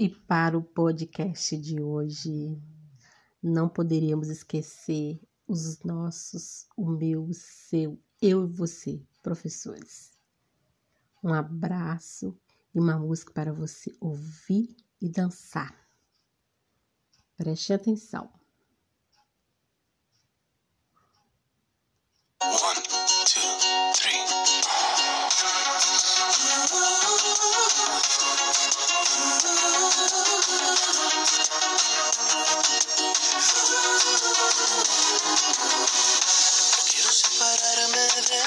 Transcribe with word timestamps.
E 0.00 0.08
para 0.08 0.56
o 0.56 0.62
podcast 0.62 1.56
de 1.56 1.82
hoje, 1.82 2.56
não 3.42 3.68
poderíamos 3.68 4.28
esquecer 4.28 5.20
os 5.44 5.82
nossos, 5.82 6.68
o 6.76 6.88
meu, 6.88 7.24
o 7.24 7.34
seu, 7.34 8.00
eu 8.22 8.44
e 8.44 8.46
você, 8.46 9.02
professores. 9.24 10.12
Um 11.20 11.34
abraço 11.34 12.38
e 12.72 12.78
uma 12.78 12.96
música 12.96 13.32
para 13.32 13.52
você 13.52 13.92
ouvir 13.98 14.76
e 15.00 15.08
dançar. 15.08 15.76
Preste 17.36 17.72
atenção. 17.72 18.30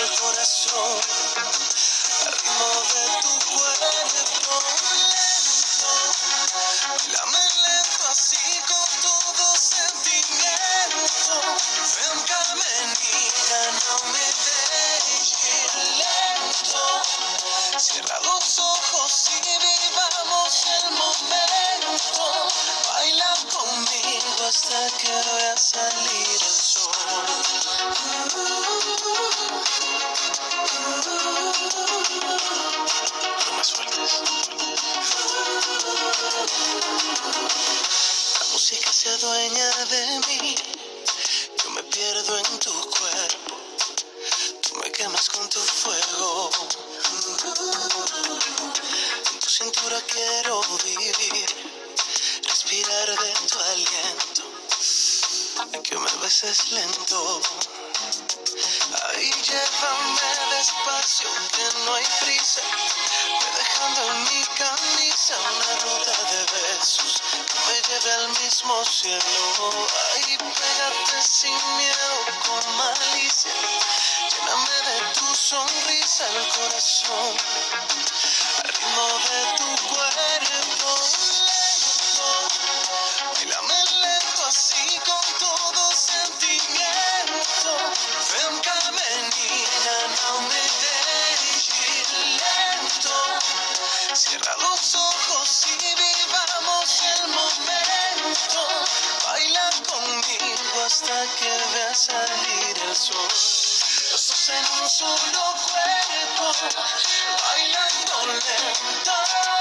el 0.00 0.10
corazón, 0.18 1.00
al 2.26 2.34
de 2.88 3.06
tu 3.22 3.34
cuerpo 3.46 4.56
lento, 5.10 5.92
dame 7.12 7.38
lento 7.38 8.04
así 8.10 8.60
con 8.66 9.00
todo 9.02 9.56
sentimiento. 9.56 11.34
Ven, 11.94 12.20
Carmenina, 12.26 13.60
no 13.86 13.96
me 14.12 14.26
dejes 14.44 15.74
lento. 15.98 16.84
Cierra 17.78 18.18
los 18.24 18.58
ojos 18.58 19.30
y 19.30 19.40
vivamos 19.90 20.66
el 20.82 20.90
momento. 20.90 22.48
Baila 22.90 23.34
conmigo 23.52 24.46
hasta 24.48 24.90
que 24.98 25.12
vea 25.12 25.56
salir 25.56 26.53
se 39.04 39.10
de 39.10 40.18
mí. 40.28 40.54
Yo 41.62 41.70
me 41.70 41.82
pierdo 41.82 42.38
en 42.38 42.58
tu 42.58 42.72
cuerpo. 42.72 43.54
Tú 44.62 44.76
me 44.76 44.90
quemas 44.92 45.28
con 45.28 45.46
tu 45.50 45.60
fuego. 45.60 46.50
En 49.30 49.40
tu 49.40 49.48
cintura 49.50 50.00
quiero 50.10 50.62
vivir. 50.84 51.46
Respirar 52.44 53.18
de 53.18 53.32
tu 53.46 53.58
aliento. 53.60 54.42
Y 55.74 55.82
que 55.82 55.98
me 55.98 56.10
beses 56.22 56.70
lento. 56.72 57.42
Ay, 59.12 59.30
llévame 59.30 60.56
despacio, 60.56 61.28
que 61.52 61.78
no 61.84 61.94
hay 61.94 62.06
prisa. 62.24 62.62
Ve 62.62 63.58
dejando 63.58 64.02
en 64.12 64.22
mi 64.24 64.44
camisa 64.56 65.34
una 65.52 65.80
ruta 65.80 66.23
al 68.12 68.28
mismo 68.28 68.84
cielo. 68.84 69.86
Ay, 70.14 70.36
pégate 70.36 71.22
sin 71.22 71.54
miedo 71.76 72.26
con 72.46 72.76
malicia. 72.76 73.50
Lléname 74.30 74.76
de 74.90 75.14
tu 75.14 75.34
sonrisa 75.34 76.26
el 76.28 76.48
corazón. 76.48 77.36
Que 101.38 101.48
vea 101.74 101.94
salir 101.94 102.76
el 102.86 102.94
sol. 102.94 103.16
Los 103.16 104.48
en 104.50 104.82
un 104.82 104.88
solo 104.88 105.54
cuerpo, 105.64 106.52
bailando 107.44 108.26
lento. 108.26 109.53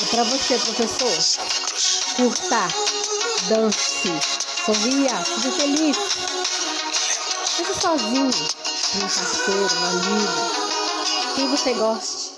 É 0.00 0.04
para 0.10 0.24
você, 0.24 0.58
professor. 0.58 1.12
Curta, 2.16 2.68
dance, 3.48 4.08
sorria, 4.64 5.24
seja 5.24 5.52
feliz. 5.52 5.96
Seja 7.44 7.74
sozinho, 7.74 8.30
um 8.94 9.00
parceiro, 9.00 9.74
um 9.76 9.84
amigo, 9.84 11.34
quem 11.36 11.48
você 11.48 11.74
goste. 11.74 12.31